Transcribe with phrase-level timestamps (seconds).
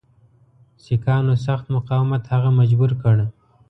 [0.83, 3.15] سیکهانو سخت مقاومت هغه مجبور کړ.